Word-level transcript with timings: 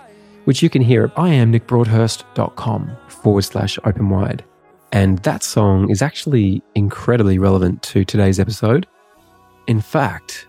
which 0.45 0.63
you 0.63 0.69
can 0.69 0.81
hear 0.81 1.05
at 1.05 1.15
iamnickbroadhurst.com 1.15 2.97
forward 3.07 3.41
slash 3.41 3.77
open 3.83 4.09
wide. 4.09 4.43
And 4.91 5.19
that 5.19 5.43
song 5.43 5.89
is 5.89 6.01
actually 6.01 6.63
incredibly 6.73 7.37
relevant 7.37 7.83
to 7.83 8.05
today's 8.05 8.39
episode. 8.39 8.87
In 9.67 9.81
fact, 9.81 10.47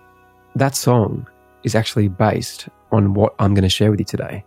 that 0.55 0.77
song 0.77 1.27
is 1.65 1.75
actually 1.75 2.09
based 2.09 2.69
on 2.93 3.15
what 3.15 3.35
I'm 3.39 3.55
going 3.55 3.65
to 3.65 3.69
share 3.69 3.91
with 3.91 3.99
you 3.99 4.07
today. 4.07 4.45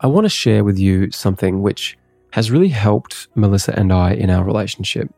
I 0.00 0.06
want 0.06 0.24
to 0.26 0.30
share 0.30 0.62
with 0.62 0.78
you 0.78 1.10
something 1.10 1.62
which 1.62 1.98
has 2.32 2.50
really 2.50 2.68
helped 2.68 3.28
Melissa 3.34 3.76
and 3.76 3.92
I 3.92 4.12
in 4.12 4.30
our 4.30 4.44
relationship. 4.44 5.12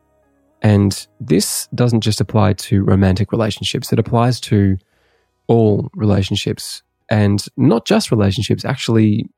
And 0.63 1.05
this 1.19 1.67
doesn't 1.75 2.01
just 2.01 2.21
apply 2.21 2.53
to 2.53 2.83
romantic 2.83 3.31
relationships, 3.31 3.91
it 3.91 3.99
applies 3.99 4.39
to 4.41 4.77
all 5.47 5.89
relationships 5.93 6.81
and 7.11 7.45
not 7.57 7.85
just 7.85 8.09
relationships, 8.09 8.63
actually, 8.63 9.29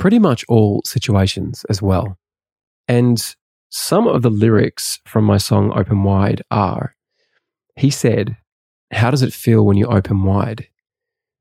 pretty 0.00 0.18
much 0.18 0.46
all 0.48 0.80
situations 0.86 1.66
as 1.68 1.82
well. 1.82 2.18
And 2.88 3.22
some 3.68 4.08
of 4.08 4.22
the 4.22 4.30
lyrics 4.30 4.98
from 5.04 5.24
my 5.24 5.36
song 5.36 5.72
Open 5.78 6.02
Wide 6.02 6.42
are 6.50 6.96
He 7.76 7.90
said, 7.90 8.36
How 8.90 9.10
does 9.10 9.22
it 9.22 9.32
feel 9.32 9.64
when 9.64 9.76
you 9.76 9.86
open 9.86 10.24
wide? 10.24 10.66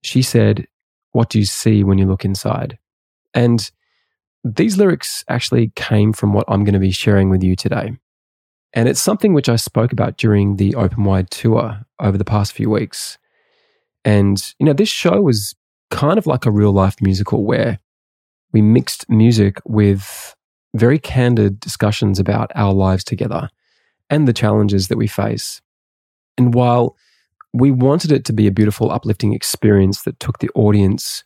She 0.03 0.21
said, 0.21 0.67
What 1.13 1.29
do 1.29 1.39
you 1.39 1.45
see 1.45 1.85
when 1.85 1.97
you 1.97 2.05
look 2.05 2.25
inside? 2.25 2.77
And 3.33 3.71
these 4.43 4.77
lyrics 4.77 5.23
actually 5.29 5.71
came 5.75 6.11
from 6.11 6.33
what 6.33 6.45
I'm 6.49 6.65
going 6.65 6.73
to 6.73 6.79
be 6.79 6.91
sharing 6.91 7.29
with 7.29 7.41
you 7.41 7.55
today. 7.55 7.97
And 8.73 8.89
it's 8.89 9.01
something 9.01 9.33
which 9.33 9.49
I 9.49 9.55
spoke 9.55 9.93
about 9.93 10.17
during 10.17 10.57
the 10.57 10.75
Open 10.75 11.05
Wide 11.05 11.31
tour 11.31 11.85
over 11.99 12.17
the 12.17 12.25
past 12.25 12.51
few 12.51 12.69
weeks. 12.69 13.17
And, 14.03 14.53
you 14.59 14.65
know, 14.65 14.73
this 14.73 14.89
show 14.89 15.21
was 15.21 15.55
kind 15.91 16.17
of 16.17 16.27
like 16.27 16.45
a 16.45 16.51
real 16.51 16.73
life 16.73 16.97
musical 17.01 17.45
where 17.45 17.79
we 18.51 18.61
mixed 18.61 19.09
music 19.09 19.57
with 19.65 20.35
very 20.75 20.99
candid 20.99 21.59
discussions 21.59 22.19
about 22.19 22.51
our 22.55 22.73
lives 22.73 23.03
together 23.03 23.49
and 24.09 24.27
the 24.27 24.33
challenges 24.33 24.87
that 24.87 24.97
we 24.97 25.07
face. 25.07 25.61
And 26.37 26.53
while 26.53 26.95
we 27.53 27.71
wanted 27.71 28.11
it 28.11 28.25
to 28.25 28.33
be 28.33 28.47
a 28.47 28.51
beautiful, 28.51 28.91
uplifting 28.91 29.33
experience 29.33 30.03
that 30.03 30.19
took 30.19 30.39
the 30.39 30.49
audience 30.55 31.23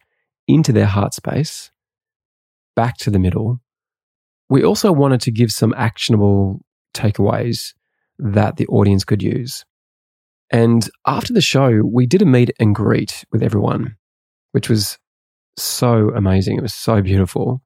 into 0.47 0.72
their 0.72 0.85
heart 0.85 1.13
space, 1.13 1.72
back 2.75 2.97
to 2.97 3.09
the 3.09 3.19
middle, 3.19 3.62
we 4.50 4.63
also 4.63 4.91
wanted 4.91 5.22
to 5.22 5.31
give 5.31 5.51
some 5.51 5.73
actionable 5.78 6.62
takeaways 6.94 7.73
that 8.19 8.57
the 8.57 8.67
audience 8.67 9.03
could 9.03 9.23
use. 9.23 9.66
And 10.50 10.88
after 11.07 11.33
the 11.33 11.41
show, 11.41 11.81
we 11.83 12.06
did 12.06 12.22
a 12.22 12.25
meet 12.25 12.51
and 12.59 12.75
greet 12.75 13.25
with 13.31 13.41
everyone, 13.41 13.97
which 14.51 14.69
was 14.69 15.00
so 15.57 16.11
amazing. 16.15 16.57
It 16.57 16.61
was 16.61 16.73
so 16.73 17.01
beautiful. 17.01 17.61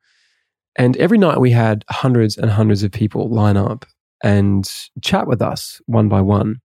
And 0.75 0.95
every 0.97 1.17
night 1.17 1.39
we 1.39 1.51
had 1.51 1.83
hundreds 1.89 2.37
and 2.37 2.51
hundreds 2.51 2.83
of 2.83 2.91
people 2.91 3.29
line 3.29 3.57
up 3.57 3.85
and 4.23 4.69
chat 5.01 5.27
with 5.27 5.41
us 5.41 5.81
one 5.85 6.09
by 6.09 6.21
one. 6.21 6.57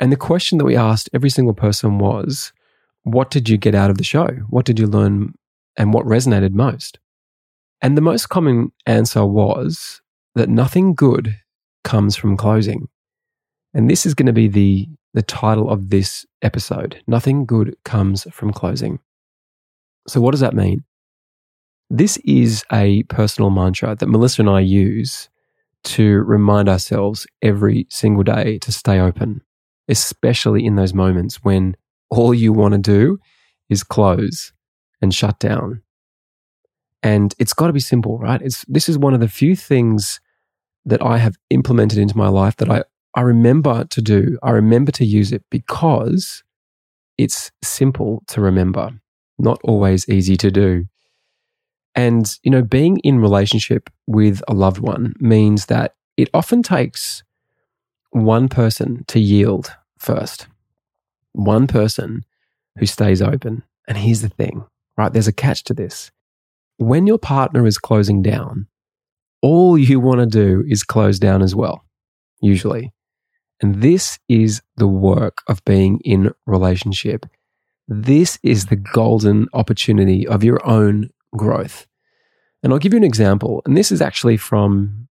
And 0.00 0.10
the 0.10 0.16
question 0.16 0.58
that 0.58 0.64
we 0.64 0.76
asked 0.76 1.10
every 1.12 1.30
single 1.30 1.54
person 1.54 1.98
was, 1.98 2.52
What 3.04 3.30
did 3.30 3.48
you 3.48 3.56
get 3.56 3.74
out 3.74 3.90
of 3.90 3.98
the 3.98 4.04
show? 4.04 4.26
What 4.48 4.64
did 4.64 4.78
you 4.78 4.86
learn 4.86 5.34
and 5.76 5.92
what 5.92 6.06
resonated 6.06 6.52
most? 6.52 6.98
And 7.80 7.96
the 7.96 8.02
most 8.02 8.28
common 8.28 8.72
answer 8.86 9.26
was 9.26 10.00
that 10.34 10.48
nothing 10.48 10.94
good 10.94 11.36
comes 11.84 12.16
from 12.16 12.36
closing. 12.36 12.88
And 13.74 13.90
this 13.90 14.06
is 14.06 14.14
going 14.14 14.26
to 14.26 14.32
be 14.32 14.48
the, 14.48 14.88
the 15.14 15.22
title 15.22 15.70
of 15.70 15.90
this 15.90 16.24
episode 16.42 17.02
Nothing 17.06 17.44
Good 17.44 17.76
Comes 17.84 18.26
from 18.30 18.52
Closing. 18.52 18.98
So, 20.08 20.20
what 20.20 20.32
does 20.32 20.40
that 20.40 20.54
mean? 20.54 20.84
This 21.90 22.16
is 22.24 22.64
a 22.72 23.02
personal 23.04 23.50
mantra 23.50 23.94
that 23.94 24.06
Melissa 24.08 24.42
and 24.42 24.50
I 24.50 24.60
use 24.60 25.28
to 25.84 26.22
remind 26.22 26.68
ourselves 26.68 27.26
every 27.42 27.86
single 27.90 28.22
day 28.22 28.58
to 28.58 28.72
stay 28.72 28.98
open, 28.98 29.42
especially 29.88 30.64
in 30.64 30.76
those 30.76 30.94
moments 30.94 31.36
when 31.42 31.76
all 32.10 32.32
you 32.32 32.52
want 32.52 32.72
to 32.72 32.78
do 32.78 33.18
is 33.68 33.82
close 33.82 34.52
and 35.00 35.14
shut 35.14 35.38
down. 35.38 35.82
And 37.02 37.34
it's 37.38 37.52
got 37.52 37.66
to 37.66 37.72
be 37.72 37.80
simple, 37.80 38.18
right? 38.18 38.40
It's, 38.40 38.64
this 38.68 38.88
is 38.88 38.96
one 38.96 39.12
of 39.12 39.20
the 39.20 39.28
few 39.28 39.56
things 39.56 40.20
that 40.84 41.02
I 41.02 41.18
have 41.18 41.36
implemented 41.50 41.98
into 41.98 42.16
my 42.16 42.28
life 42.28 42.56
that 42.56 42.70
I, 42.70 42.84
I 43.14 43.22
remember 43.22 43.84
to 43.84 44.00
do. 44.00 44.38
I 44.42 44.50
remember 44.50 44.92
to 44.92 45.04
use 45.04 45.32
it 45.32 45.44
because 45.50 46.44
it's 47.18 47.50
simple 47.62 48.22
to 48.28 48.40
remember 48.40 48.92
not 49.38 49.60
always 49.64 50.08
easy 50.08 50.36
to 50.36 50.50
do. 50.50 50.86
And, 51.94 52.26
you 52.42 52.50
know, 52.50 52.62
being 52.62 52.98
in 52.98 53.20
relationship 53.20 53.90
with 54.06 54.42
a 54.48 54.54
loved 54.54 54.78
one 54.78 55.14
means 55.18 55.66
that 55.66 55.94
it 56.16 56.30
often 56.32 56.62
takes 56.62 57.22
one 58.10 58.48
person 58.48 59.04
to 59.08 59.20
yield 59.20 59.74
first, 59.98 60.46
one 61.32 61.66
person 61.66 62.24
who 62.78 62.86
stays 62.86 63.20
open. 63.20 63.62
And 63.88 63.98
here's 63.98 64.22
the 64.22 64.28
thing, 64.28 64.64
right? 64.96 65.12
There's 65.12 65.28
a 65.28 65.32
catch 65.32 65.64
to 65.64 65.74
this. 65.74 66.10
When 66.78 67.06
your 67.06 67.18
partner 67.18 67.66
is 67.66 67.78
closing 67.78 68.22
down, 68.22 68.66
all 69.42 69.76
you 69.76 70.00
want 70.00 70.20
to 70.20 70.26
do 70.26 70.64
is 70.68 70.82
close 70.82 71.18
down 71.18 71.42
as 71.42 71.54
well, 71.54 71.84
usually. 72.40 72.92
And 73.60 73.82
this 73.82 74.18
is 74.28 74.62
the 74.76 74.88
work 74.88 75.38
of 75.46 75.64
being 75.64 76.00
in 76.04 76.32
relationship 76.46 77.26
this 77.88 78.38
is 78.42 78.66
the 78.66 78.76
golden 78.76 79.48
opportunity 79.52 80.26
of 80.26 80.44
your 80.44 80.64
own 80.66 81.10
growth. 81.36 81.86
And 82.62 82.72
I'll 82.72 82.78
give 82.78 82.92
you 82.92 82.98
an 82.98 83.04
example. 83.04 83.62
And 83.66 83.76
this 83.76 83.90
is 83.90 84.00
actually 84.00 84.36
from 84.36 85.08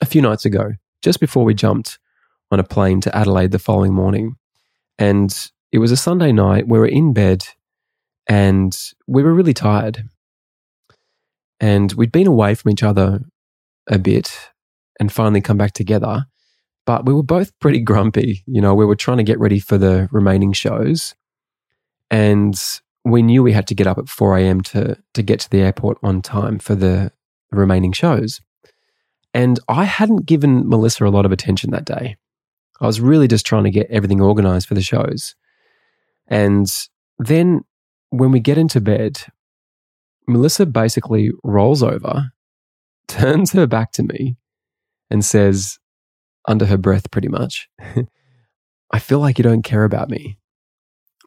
a 0.00 0.06
few 0.06 0.20
nights 0.20 0.44
ago, 0.44 0.72
just 1.02 1.20
before 1.20 1.44
we 1.44 1.54
jumped 1.54 1.98
on 2.50 2.60
a 2.60 2.64
plane 2.64 3.00
to 3.02 3.16
Adelaide 3.16 3.52
the 3.52 3.58
following 3.58 3.94
morning. 3.94 4.36
And 4.98 5.34
it 5.72 5.78
was 5.78 5.92
a 5.92 5.96
Sunday 5.96 6.32
night. 6.32 6.68
We 6.68 6.78
were 6.78 6.86
in 6.86 7.12
bed 7.12 7.44
and 8.28 8.76
we 9.06 9.22
were 9.22 9.34
really 9.34 9.54
tired. 9.54 10.04
And 11.58 11.92
we'd 11.92 12.12
been 12.12 12.26
away 12.26 12.54
from 12.54 12.70
each 12.70 12.82
other 12.82 13.20
a 13.86 13.98
bit 13.98 14.50
and 14.98 15.12
finally 15.12 15.40
come 15.40 15.56
back 15.56 15.72
together. 15.72 16.26
But 16.86 17.06
we 17.06 17.14
were 17.14 17.22
both 17.22 17.58
pretty 17.60 17.80
grumpy. 17.80 18.42
You 18.46 18.60
know, 18.60 18.74
we 18.74 18.84
were 18.84 18.96
trying 18.96 19.18
to 19.18 19.22
get 19.22 19.38
ready 19.38 19.58
for 19.58 19.78
the 19.78 20.08
remaining 20.10 20.52
shows. 20.52 21.14
And 22.10 22.54
we 23.04 23.22
knew 23.22 23.42
we 23.42 23.52
had 23.52 23.66
to 23.68 23.74
get 23.74 23.86
up 23.86 23.98
at 23.98 24.08
4 24.08 24.38
a.m. 24.38 24.60
to, 24.62 24.96
to 25.14 25.22
get 25.22 25.40
to 25.40 25.50
the 25.50 25.60
airport 25.60 25.98
on 26.02 26.22
time 26.22 26.58
for 26.58 26.74
the 26.74 27.12
remaining 27.50 27.92
shows. 27.92 28.40
And 29.32 29.60
I 29.68 29.84
hadn't 29.84 30.26
given 30.26 30.68
Melissa 30.68 31.06
a 31.06 31.08
lot 31.08 31.24
of 31.24 31.32
attention 31.32 31.70
that 31.70 31.84
day. 31.84 32.16
I 32.80 32.86
was 32.86 33.00
really 33.00 33.28
just 33.28 33.46
trying 33.46 33.64
to 33.64 33.70
get 33.70 33.90
everything 33.90 34.20
organized 34.20 34.66
for 34.66 34.74
the 34.74 34.82
shows. 34.82 35.34
And 36.26 36.66
then 37.18 37.60
when 38.10 38.32
we 38.32 38.40
get 38.40 38.58
into 38.58 38.80
bed, 38.80 39.20
Melissa 40.26 40.66
basically 40.66 41.30
rolls 41.44 41.82
over, 41.82 42.32
turns 43.08 43.52
her 43.52 43.66
back 43.66 43.92
to 43.92 44.02
me, 44.02 44.36
and 45.10 45.24
says, 45.24 45.78
under 46.46 46.66
her 46.66 46.78
breath, 46.78 47.10
pretty 47.10 47.28
much, 47.28 47.68
I 48.92 48.98
feel 48.98 49.20
like 49.20 49.38
you 49.38 49.44
don't 49.44 49.62
care 49.62 49.84
about 49.84 50.10
me. 50.10 50.38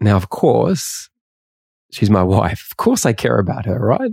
Now, 0.03 0.17
of 0.17 0.29
course, 0.29 1.09
she's 1.91 2.09
my 2.09 2.23
wife. 2.37 2.67
Of 2.69 2.77
course, 2.77 3.05
I 3.05 3.13
care 3.13 3.39
about 3.39 3.65
her, 3.65 3.79
right? 3.79 4.11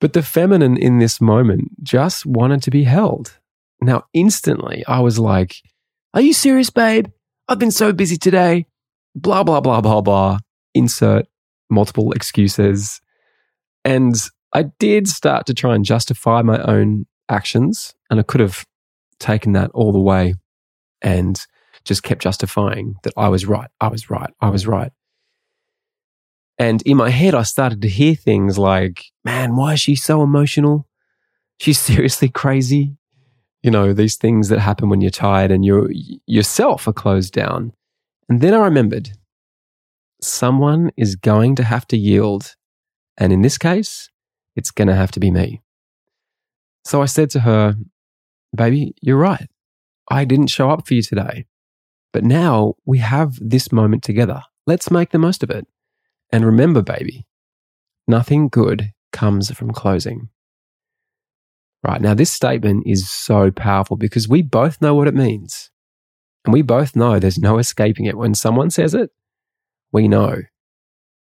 But 0.00 0.14
the 0.14 0.22
feminine 0.22 0.76
in 0.76 0.98
this 0.98 1.20
moment 1.20 1.82
just 1.82 2.26
wanted 2.26 2.62
to 2.62 2.70
be 2.70 2.84
held. 2.84 3.38
Now, 3.80 4.04
instantly, 4.14 4.84
I 4.86 5.00
was 5.00 5.18
like, 5.18 5.56
Are 6.14 6.20
you 6.20 6.32
serious, 6.32 6.70
babe? 6.70 7.08
I've 7.48 7.58
been 7.58 7.70
so 7.70 7.92
busy 7.92 8.16
today. 8.16 8.66
Blah, 9.14 9.44
blah, 9.44 9.60
blah, 9.60 9.80
blah, 9.80 10.00
blah. 10.00 10.38
Insert 10.74 11.26
multiple 11.70 12.12
excuses. 12.12 13.00
And 13.84 14.14
I 14.52 14.64
did 14.78 15.08
start 15.08 15.46
to 15.46 15.54
try 15.54 15.74
and 15.74 15.84
justify 15.84 16.42
my 16.42 16.58
own 16.62 17.06
actions. 17.28 17.94
And 18.10 18.18
I 18.18 18.22
could 18.22 18.40
have 18.40 18.64
taken 19.18 19.52
that 19.52 19.70
all 19.72 19.92
the 19.92 20.00
way 20.00 20.34
and 21.02 21.38
just 21.84 22.02
kept 22.02 22.22
justifying 22.22 22.96
that 23.02 23.12
I 23.16 23.28
was 23.28 23.46
right, 23.46 23.70
I 23.80 23.88
was 23.88 24.10
right, 24.10 24.32
I 24.40 24.50
was 24.50 24.66
right. 24.66 24.92
And 26.58 26.80
in 26.82 26.96
my 26.96 27.10
head, 27.10 27.34
I 27.34 27.42
started 27.42 27.82
to 27.82 27.88
hear 27.88 28.14
things 28.14 28.56
like, 28.58 29.04
man, 29.24 29.56
why 29.56 29.74
is 29.74 29.80
she 29.80 29.94
so 29.94 30.22
emotional? 30.22 30.86
she's 31.58 31.78
seriously 31.80 32.28
crazy. 32.28 32.96
You 33.62 33.70
know, 33.70 33.92
these 33.92 34.16
things 34.16 34.48
that 34.48 34.60
happen 34.60 34.88
when 34.88 35.00
you're 35.00 35.10
tired 35.10 35.50
and 35.50 35.64
you 35.64 35.88
yourself 36.26 36.86
are 36.86 36.92
closed 36.92 37.32
down. 37.32 37.72
And 38.28 38.40
then 38.40 38.54
I 38.54 38.58
remembered 38.58 39.10
someone 40.20 40.90
is 40.96 41.16
going 41.16 41.56
to 41.56 41.64
have 41.64 41.86
to 41.88 41.96
yield. 41.96 42.54
And 43.18 43.32
in 43.32 43.42
this 43.42 43.58
case, 43.58 44.08
it's 44.54 44.70
going 44.70 44.88
to 44.88 44.94
have 44.94 45.10
to 45.12 45.20
be 45.20 45.30
me. 45.30 45.62
So 46.84 47.02
I 47.02 47.06
said 47.06 47.30
to 47.30 47.40
her, 47.40 47.74
Baby, 48.54 48.94
you're 49.02 49.18
right. 49.18 49.48
I 50.08 50.24
didn't 50.24 50.46
show 50.46 50.70
up 50.70 50.86
for 50.86 50.94
you 50.94 51.02
today. 51.02 51.46
But 52.12 52.24
now 52.24 52.74
we 52.84 52.98
have 52.98 53.36
this 53.40 53.72
moment 53.72 54.02
together. 54.02 54.42
Let's 54.66 54.90
make 54.90 55.10
the 55.10 55.18
most 55.18 55.42
of 55.42 55.50
it. 55.50 55.66
And 56.32 56.44
remember, 56.44 56.82
baby, 56.82 57.26
nothing 58.08 58.48
good 58.48 58.92
comes 59.12 59.50
from 59.50 59.70
closing. 59.72 60.28
Right. 61.82 62.00
Now, 62.00 62.14
this 62.14 62.32
statement 62.32 62.84
is 62.86 63.08
so 63.08 63.50
powerful 63.50 63.96
because 63.96 64.28
we 64.28 64.42
both 64.42 64.80
know 64.82 64.94
what 64.94 65.06
it 65.06 65.14
means. 65.14 65.70
And 66.44 66.52
we 66.52 66.62
both 66.62 66.96
know 66.96 67.18
there's 67.18 67.38
no 67.38 67.58
escaping 67.58 68.06
it. 68.06 68.16
When 68.16 68.34
someone 68.34 68.70
says 68.70 68.94
it, 68.94 69.10
we 69.92 70.08
know 70.08 70.42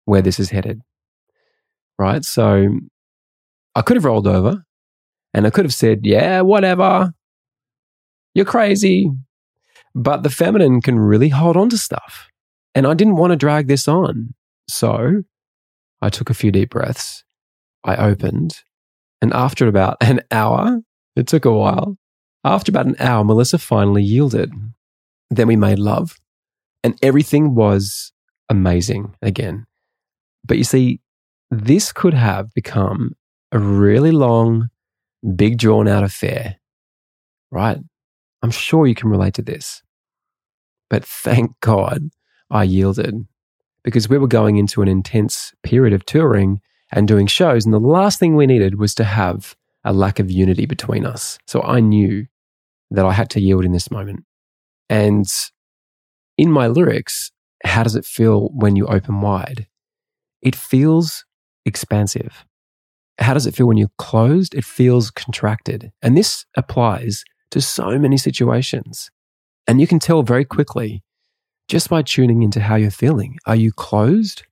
where 0.07 0.23
this 0.23 0.41
is 0.41 0.51
headed. 0.51 0.81
Right. 1.99 2.25
So 2.25 2.69
I 3.75 3.83
could 3.83 3.97
have 3.97 4.05
rolled 4.05 4.27
over 4.27 4.65
and 5.33 5.47
I 5.47 5.51
could 5.51 5.65
have 5.65 5.75
said, 5.75 6.01
yeah, 6.05 6.41
whatever. 6.41 7.13
You're 8.35 8.45
crazy. 8.45 9.11
But 9.94 10.23
the 10.23 10.31
feminine 10.31 10.81
can 10.81 10.99
really 10.99 11.29
hold 11.29 11.56
on 11.56 11.70
to 11.70 11.79
stuff. 11.79 12.29
And 12.75 12.87
I 12.87 12.94
didn't 12.94 13.17
want 13.17 13.31
to 13.31 13.37
drag 13.37 13.69
this 13.69 13.87
on. 13.87 14.35
So 14.69 15.23
I 16.02 16.08
took 16.08 16.31
a 16.31 16.35
few 16.35 16.50
deep 16.50 16.70
breaths. 16.70 17.25
I 17.85 17.96
opened. 17.96 18.62
And 19.23 19.32
after 19.32 19.69
about 19.69 19.96
an 20.00 20.23
hour, 20.31 20.81
it 21.14 21.26
took 21.26 21.44
a 21.44 21.52
while. 21.52 21.96
After 22.43 22.70
about 22.70 22.87
an 22.87 22.96
hour, 22.99 23.25
Melissa 23.25 23.58
finally 23.58 24.02
yielded. 24.02 24.52
Then 25.31 25.46
we 25.46 25.56
made 25.56 25.79
love 25.79 26.19
and 26.85 26.99
everything 27.02 27.55
was 27.55 28.12
amazing 28.49 29.17
again. 29.23 29.67
But 30.44 30.58
you 30.58 30.64
see, 30.64 31.00
this 31.50 31.90
could 31.93 32.14
have 32.14 32.52
become 32.52 33.17
a 33.50 33.58
really 33.58 34.11
long, 34.11 34.69
big 35.35 35.56
drawn 35.56 35.88
out 35.88 36.05
affair, 36.05 36.56
right? 37.50 37.79
I'm 38.43 38.50
sure 38.50 38.87
you 38.87 38.94
can 38.94 39.08
relate 39.08 39.35
to 39.35 39.43
this. 39.43 39.82
But 40.91 41.05
thank 41.05 41.59
God 41.61 42.11
I 42.51 42.65
yielded 42.65 43.27
because 43.83 44.09
we 44.09 44.19
were 44.19 44.29
going 44.29 44.57
into 44.57 44.83
an 44.83 44.89
intense 44.89 45.53
period 45.63 45.93
of 45.93 46.05
touring 46.07 46.61
and 46.93 47.09
doing 47.09 47.27
shows. 47.27 47.65
And 47.65 47.75
the 47.75 47.81
last 47.81 48.19
thing 48.19 48.37
we 48.37 48.47
needed 48.47 48.79
was 48.79 48.95
to 48.97 49.05
have 49.05 49.57
a 49.85 49.93
lack 49.93 50.19
of 50.19 50.31
unity 50.31 50.67
between 50.67 51.05
us. 51.05 51.39
So 51.47 51.63
I 51.63 51.81
knew 51.81 52.27
that 52.91 53.05
I 53.05 53.13
had 53.13 53.31
to 53.31 53.41
yield 53.41 53.65
in 53.65 53.73
this 53.73 53.91
moment. 53.91 54.25
And 54.89 55.27
in 56.39 56.51
my 56.51 56.67
lyrics, 56.67 57.31
how 57.65 57.83
does 57.83 57.97
it 57.97 58.05
feel 58.05 58.49
when 58.49 58.77
you 58.77 58.87
open 58.87 59.21
wide? 59.21 59.67
It 60.43 60.55
feels 60.55 61.25
expansive. 61.65 62.45
How 63.19 63.35
does 63.35 63.47
it 63.47 63.55
feel 63.55 63.67
when 63.67 63.77
you're 63.77 63.89
closed? 63.99 64.55
It 64.55 64.65
feels 64.65 65.11
contracted. 65.11 65.93
And 66.03 66.17
this 66.17 66.45
applies 66.57 67.25
to 67.51 67.61
so 67.61 67.99
many 67.99 68.17
situations. 68.17 69.11
And 69.66 69.81
you 69.81 69.87
can 69.87 69.99
tell 69.99 70.22
very 70.22 70.44
quickly 70.44 71.02
just 71.69 71.88
by 71.88 72.02
tuning 72.02 72.43
into 72.43 72.61
how 72.61 72.76
you're 72.76 72.90
feeling. 72.90 73.38
Are 73.46 73.56
you 73.56 73.72
closed, 73.72 74.44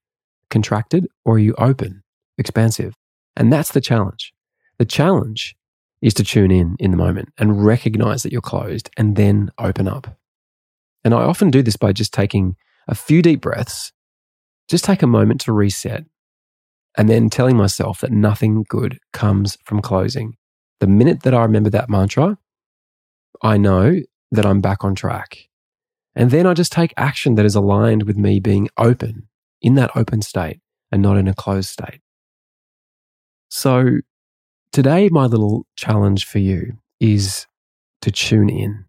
contracted, 0.51 1.07
or 1.25 1.35
are 1.35 1.39
you 1.39 1.55
open, 1.59 2.03
expansive? 2.39 2.95
And 3.37 3.53
that's 3.53 3.73
the 3.73 3.81
challenge. 3.81 4.33
The 4.79 4.85
challenge 4.85 5.55
is 6.01 6.15
to 6.15 6.25
tune 6.25 6.51
in 6.51 6.77
in 6.79 6.91
the 6.91 6.97
moment 6.97 7.29
and 7.39 7.65
recognize 7.65 8.23
that 8.23 8.33
you're 8.33 8.41
closed 8.41 8.91
and 8.97 9.17
then 9.17 9.51
open 9.59 9.87
up. 9.87 10.19
And 11.05 11.15
I 11.15 11.23
often 11.23 11.51
do 11.51 11.63
this 11.63 11.77
by 11.77 11.93
just 11.93 12.13
taking 12.13 12.57
a 12.89 12.95
few 12.95 13.23
deep 13.23 13.41
breaths, 13.41 13.93
just 14.69 14.85
take 14.85 15.03
a 15.03 15.07
moment 15.07 15.41
to 15.43 15.53
reset, 15.53 16.05
and 16.97 17.09
then 17.09 17.31
telling 17.31 17.57
myself 17.57 18.01
that 18.01 18.13
nothing 18.13 18.65
good 18.69 18.99
comes 19.13 19.57
from 19.65 19.81
closing. 19.81 20.37
The 20.81 20.87
minute 20.87 21.23
that 21.23 21.35
I 21.35 21.43
remember 21.43 21.71
that 21.71 21.89
mantra, 21.89 22.39
I 23.43 23.57
know 23.57 24.01
that 24.33 24.47
I'm 24.47 24.61
back 24.61 24.83
on 24.83 24.95
track. 24.95 25.49
And 26.17 26.31
then 26.31 26.47
I 26.47 26.55
just 26.55 26.73
take 26.73 26.93
action 26.97 27.37
that 27.37 27.47
is 27.47 27.55
aligned 27.55 28.03
with 28.03 28.17
me 28.17 28.41
being 28.41 28.69
open 28.77 29.29
in 29.61 29.77
that 29.77 29.97
open 29.97 30.23
state 30.23 30.61
and 30.91 31.01
not 31.01 31.17
in 31.17 31.29
a 31.29 31.35
closed 31.35 31.69
state. 31.71 32.01
So 33.49 33.99
today, 34.73 35.09
my 35.11 35.27
little 35.27 35.67
challenge 35.77 36.25
for 36.25 36.39
you 36.39 36.79
is 36.99 37.47
to 38.01 38.11
tune 38.11 38.49
in. 38.49 38.87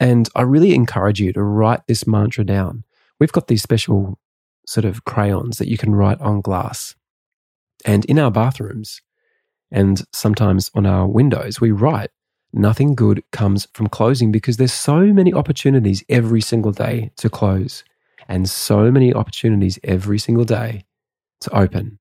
And 0.00 0.28
I 0.34 0.42
really 0.42 0.74
encourage 0.74 1.20
you 1.20 1.32
to 1.32 1.42
write 1.42 1.86
this 1.86 2.06
mantra 2.06 2.44
down. 2.44 2.84
We've 3.18 3.32
got 3.32 3.48
these 3.48 3.62
special 3.62 4.18
sort 4.66 4.84
of 4.84 5.04
crayons 5.04 5.58
that 5.58 5.68
you 5.68 5.78
can 5.78 5.94
write 5.94 6.20
on 6.20 6.40
glass. 6.40 6.94
And 7.84 8.04
in 8.04 8.18
our 8.18 8.30
bathrooms 8.30 9.00
and 9.70 10.02
sometimes 10.12 10.70
on 10.74 10.86
our 10.86 11.06
windows, 11.06 11.60
we 11.60 11.70
write 11.70 12.10
nothing 12.52 12.94
good 12.94 13.22
comes 13.32 13.66
from 13.74 13.88
closing 13.88 14.32
because 14.32 14.56
there's 14.56 14.72
so 14.72 15.00
many 15.00 15.32
opportunities 15.32 16.02
every 16.08 16.40
single 16.40 16.72
day 16.72 17.10
to 17.16 17.28
close 17.28 17.84
and 18.28 18.48
so 18.48 18.90
many 18.90 19.12
opportunities 19.12 19.78
every 19.84 20.18
single 20.18 20.44
day 20.44 20.84
to 21.40 21.56
open. 21.56 21.98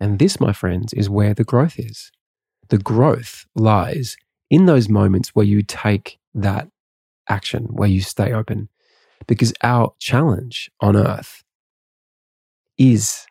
And 0.00 0.18
this, 0.18 0.40
my 0.40 0.52
friends, 0.52 0.92
is 0.92 1.08
where 1.08 1.34
the 1.34 1.44
growth 1.44 1.78
is. 1.78 2.10
The 2.68 2.78
growth 2.78 3.46
lies 3.54 4.16
in 4.50 4.66
those 4.66 4.88
moments 4.88 5.30
where 5.30 5.46
you 5.46 5.62
take 5.62 6.18
that 6.34 6.68
action, 7.28 7.64
where 7.70 7.88
you 7.88 8.00
stay 8.00 8.32
open. 8.32 8.68
Because 9.26 9.54
our 9.62 9.94
challenge 9.98 10.70
on 10.80 10.96
earth 10.96 11.42
is 12.76 13.26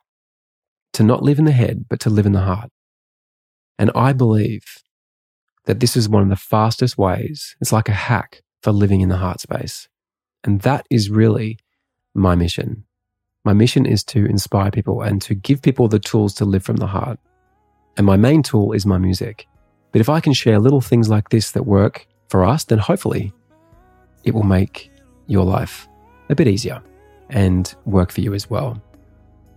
to 0.93 1.03
not 1.03 1.21
live 1.23 1.39
in 1.39 1.45
the 1.45 1.51
head, 1.51 1.85
but 1.89 1.99
to 2.01 2.09
live 2.09 2.25
in 2.25 2.31
the 2.31 2.41
heart. 2.41 2.69
And 3.77 3.91
I 3.95 4.13
believe 4.13 4.63
that 5.65 5.79
this 5.79 5.95
is 5.95 6.09
one 6.09 6.23
of 6.23 6.29
the 6.29 6.35
fastest 6.35 6.97
ways. 6.97 7.55
It's 7.61 7.71
like 7.71 7.89
a 7.89 7.93
hack 7.93 8.43
for 8.61 8.71
living 8.71 9.01
in 9.01 9.09
the 9.09 9.17
heart 9.17 9.39
space. 9.39 9.87
And 10.43 10.61
that 10.61 10.85
is 10.89 11.09
really 11.09 11.57
my 12.13 12.35
mission. 12.35 12.85
My 13.45 13.53
mission 13.53 13.85
is 13.85 14.03
to 14.05 14.25
inspire 14.25 14.71
people 14.71 15.01
and 15.01 15.21
to 15.23 15.35
give 15.35 15.61
people 15.61 15.87
the 15.87 15.99
tools 15.99 16.33
to 16.35 16.45
live 16.45 16.63
from 16.63 16.77
the 16.77 16.87
heart. 16.87 17.19
And 17.97 18.05
my 18.05 18.17
main 18.17 18.43
tool 18.43 18.71
is 18.71 18.85
my 18.85 18.97
music. 18.97 19.47
But 19.91 20.01
if 20.01 20.09
I 20.09 20.19
can 20.19 20.33
share 20.33 20.59
little 20.59 20.81
things 20.81 21.09
like 21.09 21.29
this 21.29 21.51
that 21.51 21.65
work 21.65 22.07
for 22.29 22.43
us, 22.45 22.63
then 22.65 22.79
hopefully 22.79 23.31
it 24.23 24.33
will 24.33 24.43
make 24.43 24.91
your 25.27 25.45
life 25.45 25.87
a 26.29 26.35
bit 26.35 26.47
easier 26.47 26.81
and 27.29 27.73
work 27.85 28.11
for 28.11 28.21
you 28.21 28.33
as 28.33 28.49
well. 28.49 28.81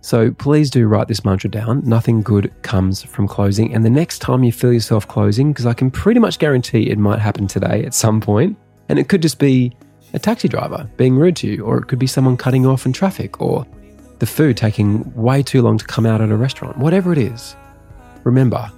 So 0.01 0.31
please 0.31 0.69
do 0.69 0.87
write 0.87 1.07
this 1.07 1.25
mantra 1.25 1.49
down. 1.49 1.81
Nothing 1.83 2.21
good 2.21 2.53
comes 2.61 3.03
from 3.03 3.27
closing. 3.27 3.73
And 3.73 3.83
the 3.83 3.89
next 3.89 4.19
time 4.19 4.43
you 4.43 4.51
feel 4.51 4.71
yourself 4.71 5.07
closing, 5.07 5.51
because 5.51 5.65
I 5.65 5.73
can 5.73 5.91
pretty 5.91 6.19
much 6.19 6.39
guarantee 6.39 6.89
it 6.89 6.97
might 6.97 7.19
happen 7.19 7.47
today 7.47 7.83
at 7.83 7.93
some 7.93 8.21
point, 8.21 8.57
and 8.89 8.99
it 8.99 9.09
could 9.09 9.21
just 9.21 9.39
be 9.39 9.75
a 10.13 10.19
taxi 10.19 10.47
driver 10.47 10.89
being 10.97 11.17
rude 11.17 11.35
to 11.37 11.47
you, 11.47 11.63
or 11.63 11.77
it 11.77 11.87
could 11.87 11.99
be 11.99 12.07
someone 12.07 12.37
cutting 12.37 12.65
off 12.65 12.85
in 12.85 12.93
traffic, 12.93 13.41
or 13.41 13.65
the 14.19 14.25
food 14.25 14.55
taking 14.57 15.13
way 15.13 15.43
too 15.43 15.61
long 15.61 15.77
to 15.77 15.85
come 15.85 16.05
out 16.05 16.21
at 16.21 16.29
a 16.29 16.35
restaurant, 16.35 16.77
whatever 16.77 17.11
it 17.11 17.19
is. 17.19 17.55
Remember, 18.23 18.71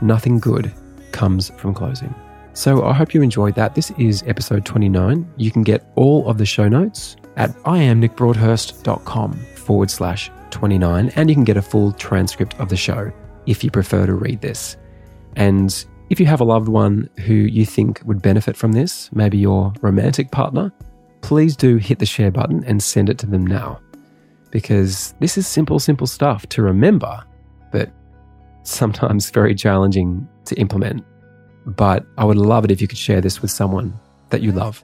nothing 0.00 0.38
good 0.38 0.72
comes 1.12 1.50
from 1.58 1.74
closing. 1.74 2.14
So 2.54 2.84
I 2.84 2.92
hope 2.92 3.14
you 3.14 3.22
enjoyed 3.22 3.54
that. 3.54 3.74
This 3.74 3.90
is 3.92 4.24
episode 4.26 4.64
29. 4.64 5.30
You 5.36 5.50
can 5.50 5.62
get 5.62 5.86
all 5.94 6.28
of 6.28 6.38
the 6.38 6.46
show 6.46 6.68
notes 6.68 7.16
at 7.36 7.50
iamnickbroadhurst.com 7.58 9.32
forward 9.54 9.90
slash 9.90 10.30
29, 10.50 11.10
and 11.16 11.28
you 11.28 11.34
can 11.34 11.44
get 11.44 11.56
a 11.56 11.62
full 11.62 11.92
transcript 11.92 12.58
of 12.60 12.68
the 12.68 12.76
show 12.76 13.12
if 13.46 13.64
you 13.64 13.70
prefer 13.70 14.06
to 14.06 14.14
read 14.14 14.40
this. 14.40 14.76
And 15.36 15.84
if 16.10 16.18
you 16.18 16.26
have 16.26 16.40
a 16.40 16.44
loved 16.44 16.68
one 16.68 17.08
who 17.20 17.34
you 17.34 17.64
think 17.64 18.00
would 18.04 18.20
benefit 18.20 18.56
from 18.56 18.72
this, 18.72 19.10
maybe 19.12 19.38
your 19.38 19.72
romantic 19.80 20.30
partner, 20.30 20.72
please 21.22 21.56
do 21.56 21.76
hit 21.76 21.98
the 21.98 22.06
share 22.06 22.30
button 22.30 22.64
and 22.64 22.82
send 22.82 23.08
it 23.08 23.18
to 23.18 23.26
them 23.26 23.46
now. 23.46 23.80
Because 24.50 25.14
this 25.20 25.38
is 25.38 25.46
simple, 25.46 25.78
simple 25.78 26.08
stuff 26.08 26.48
to 26.48 26.62
remember, 26.62 27.22
but 27.70 27.90
sometimes 28.64 29.30
very 29.30 29.54
challenging 29.54 30.28
to 30.46 30.56
implement. 30.56 31.04
But 31.66 32.04
I 32.18 32.24
would 32.24 32.38
love 32.38 32.64
it 32.64 32.70
if 32.70 32.80
you 32.80 32.88
could 32.88 32.98
share 32.98 33.20
this 33.20 33.40
with 33.40 33.50
someone 33.50 33.98
that 34.30 34.42
you 34.42 34.50
love. 34.50 34.82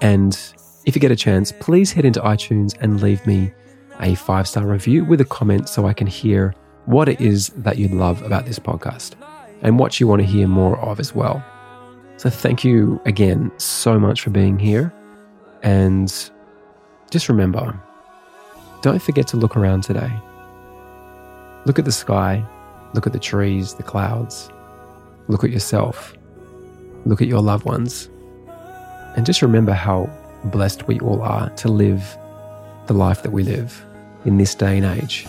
And 0.00 0.38
if 0.84 0.94
you 0.94 1.00
get 1.00 1.10
a 1.10 1.16
chance, 1.16 1.50
please 1.50 1.90
head 1.90 2.04
into 2.04 2.20
iTunes 2.20 2.76
and 2.80 3.00
leave 3.00 3.26
me 3.26 3.52
a 4.00 4.14
five 4.14 4.46
star 4.46 4.66
review 4.66 5.04
with 5.04 5.20
a 5.20 5.24
comment 5.24 5.68
so 5.68 5.86
I 5.86 5.92
can 5.92 6.06
hear 6.06 6.54
what 6.84 7.08
it 7.08 7.20
is 7.20 7.48
that 7.50 7.78
you 7.78 7.88
love 7.88 8.22
about 8.22 8.46
this 8.46 8.58
podcast 8.58 9.14
and 9.62 9.78
what 9.78 9.98
you 9.98 10.06
want 10.06 10.20
to 10.20 10.26
hear 10.26 10.46
more 10.46 10.78
of 10.80 11.00
as 11.00 11.14
well. 11.14 11.44
So, 12.18 12.30
thank 12.30 12.64
you 12.64 13.00
again 13.04 13.52
so 13.58 13.98
much 13.98 14.22
for 14.22 14.30
being 14.30 14.58
here. 14.58 14.92
And 15.62 16.08
just 17.10 17.28
remember 17.28 17.78
don't 18.82 19.02
forget 19.02 19.26
to 19.28 19.36
look 19.36 19.56
around 19.56 19.82
today. 19.82 20.12
Look 21.64 21.78
at 21.78 21.84
the 21.84 21.92
sky, 21.92 22.46
Look 22.96 23.06
at 23.06 23.12
the 23.12 23.18
trees, 23.18 23.74
the 23.74 23.82
clouds. 23.82 24.48
Look 25.28 25.44
at 25.44 25.50
yourself. 25.50 26.14
Look 27.04 27.20
at 27.20 27.28
your 27.28 27.42
loved 27.42 27.66
ones. 27.66 28.08
And 29.16 29.26
just 29.26 29.42
remember 29.42 29.72
how 29.72 30.08
blessed 30.44 30.88
we 30.88 30.98
all 31.00 31.20
are 31.20 31.50
to 31.50 31.68
live 31.68 32.16
the 32.86 32.94
life 32.94 33.22
that 33.22 33.30
we 33.30 33.42
live 33.42 33.84
in 34.24 34.38
this 34.38 34.54
day 34.54 34.78
and 34.78 34.86
age. 34.86 35.26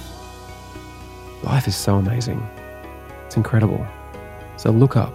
Life 1.44 1.68
is 1.68 1.76
so 1.76 1.96
amazing. 1.96 2.40
It's 3.26 3.38
incredible. 3.38 3.86
So 4.58 4.72
look 4.72 4.96
up, 4.96 5.14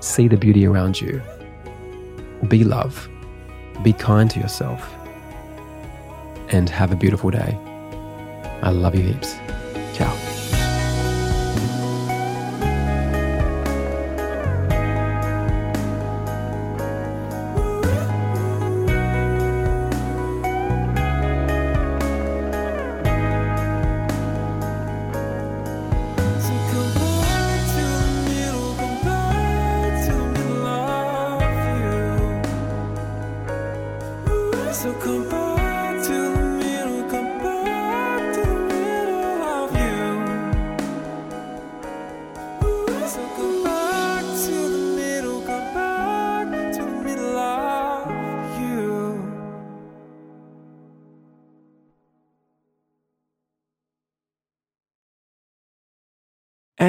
see 0.00 0.28
the 0.28 0.36
beauty 0.36 0.66
around 0.66 1.00
you, 1.00 1.22
be 2.48 2.64
love, 2.64 3.08
be 3.82 3.92
kind 3.92 4.30
to 4.30 4.40
yourself, 4.40 4.86
and 6.48 6.68
have 6.68 6.92
a 6.92 6.96
beautiful 6.96 7.30
day. 7.30 7.58
I 8.62 8.70
love 8.70 8.94
you 8.94 9.02
heaps. 9.02 9.34
Ciao. 9.94 10.23